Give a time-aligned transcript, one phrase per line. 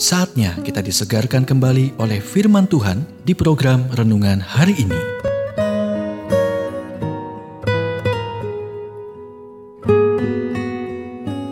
[0.00, 4.96] Saatnya kita disegarkan kembali oleh firman Tuhan di program renungan hari ini.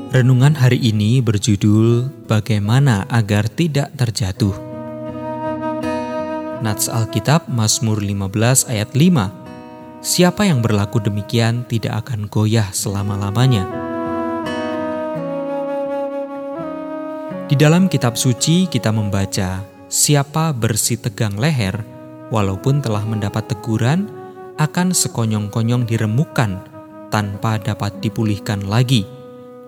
[0.09, 4.57] Renungan hari ini berjudul Bagaimana agar tidak terjatuh.
[6.65, 10.01] Nats Alkitab Mazmur 15 ayat 5.
[10.01, 13.88] Siapa yang berlaku demikian tidak akan goyah selama-lamanya.
[17.49, 21.81] Di dalam kitab suci kita membaca, siapa bersih tegang leher,
[22.29, 24.05] walaupun telah mendapat teguran,
[24.61, 26.61] akan sekonyong-konyong diremukkan
[27.09, 29.09] tanpa dapat dipulihkan lagi.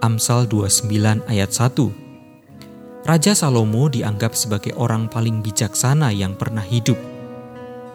[0.05, 7.01] Amsal 29 ayat 1 Raja Salomo dianggap sebagai orang paling bijaksana yang pernah hidup.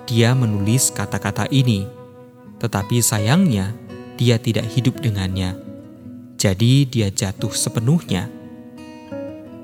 [0.09, 1.86] Dia menulis kata-kata ini,
[2.58, 3.77] tetapi sayangnya
[4.17, 5.53] dia tidak hidup dengannya.
[6.41, 8.45] Jadi dia jatuh sepenuhnya.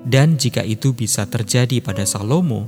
[0.02, 2.66] Dan jika itu bisa terjadi pada Salomo,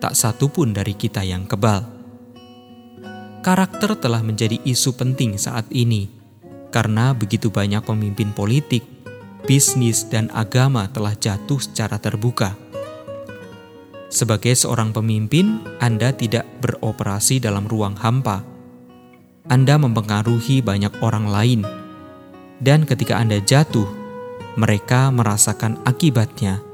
[0.00, 1.84] tak satu pun dari kita yang kebal.
[3.44, 6.08] Karakter telah menjadi isu penting saat ini,
[6.72, 8.84] karena begitu banyak pemimpin politik
[9.44, 12.56] bisnis, dan agama telah jatuh secara terbuka.
[14.10, 18.42] Sebagai seorang pemimpin, Anda tidak beroperasi dalam ruang hampa.
[19.46, 21.60] Anda mempengaruhi banyak orang lain,
[22.60, 23.86] dan ketika Anda jatuh,
[24.58, 26.69] mereka merasakan akibatnya.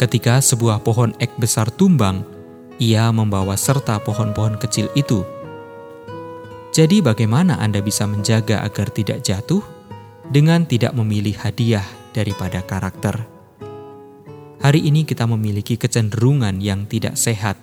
[0.00, 2.24] Ketika sebuah pohon ek besar tumbang,
[2.80, 5.20] ia membawa serta pohon-pohon kecil itu.
[6.72, 9.60] Jadi, bagaimana Anda bisa menjaga agar tidak jatuh?
[10.30, 11.84] dengan tidak memilih hadiah
[12.14, 13.26] daripada karakter.
[14.62, 17.58] Hari ini kita memiliki kecenderungan yang tidak sehat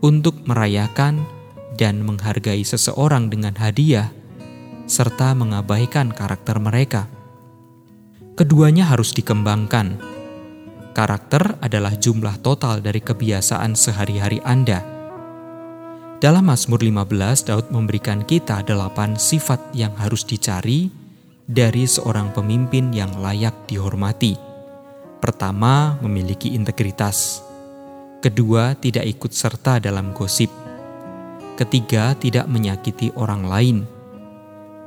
[0.00, 1.28] untuk merayakan
[1.76, 4.08] dan menghargai seseorang dengan hadiah,
[4.88, 7.12] serta mengabaikan karakter mereka.
[8.40, 10.07] Keduanya harus dikembangkan.
[10.98, 14.82] Karakter adalah jumlah total dari kebiasaan sehari-hari Anda.
[16.18, 20.90] Dalam Mazmur 15, Daud memberikan kita delapan sifat yang harus dicari
[21.46, 24.34] dari seorang pemimpin yang layak dihormati.
[25.22, 27.46] Pertama, memiliki integritas.
[28.18, 30.50] Kedua, tidak ikut serta dalam gosip.
[31.54, 33.76] Ketiga, tidak menyakiti orang lain.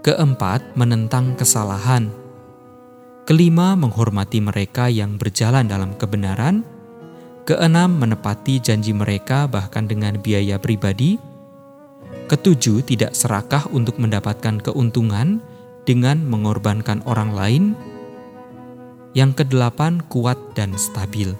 [0.04, 2.21] Keempat, menentang kesalahan.
[3.22, 6.66] Kelima, menghormati mereka yang berjalan dalam kebenaran.
[7.46, 11.22] Keenam, menepati janji mereka bahkan dengan biaya pribadi.
[12.26, 15.38] Ketujuh, tidak serakah untuk mendapatkan keuntungan
[15.86, 17.64] dengan mengorbankan orang lain.
[19.14, 21.36] Yang kedelapan, kuat dan stabil.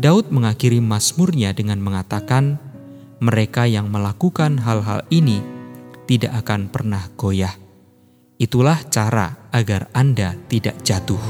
[0.00, 2.56] Daud mengakhiri Mazmurnya dengan mengatakan,
[3.20, 5.44] "Mereka yang melakukan hal-hal ini
[6.08, 7.59] tidak akan pernah goyah."
[8.40, 11.20] Itulah cara agar Anda tidak jatuh.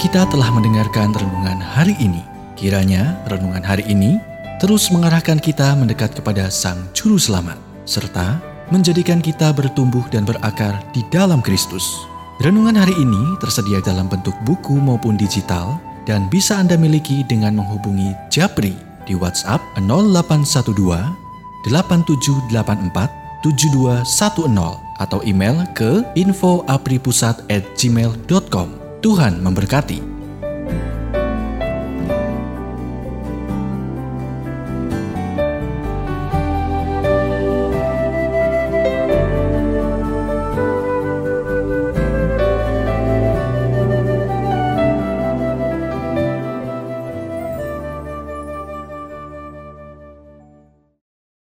[0.00, 2.24] Kita telah mendengarkan renungan hari ini.
[2.56, 4.16] Kiranya renungan hari ini
[4.56, 8.40] terus mengarahkan kita mendekat kepada Sang Juru Selamat, serta
[8.72, 11.84] menjadikan kita bertumbuh dan berakar di dalam Kristus.
[12.40, 15.76] Renungan hari ini tersedia dalam bentuk buku maupun digital
[16.08, 18.72] dan bisa Anda miliki dengan menghubungi Japri
[19.04, 21.19] di WhatsApp 0812
[21.66, 24.04] 8784 7210
[25.00, 28.68] atau email ke infoapripusat@gmail.com.
[29.00, 30.09] Tuhan memberkati.